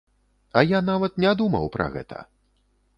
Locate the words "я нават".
0.69-1.21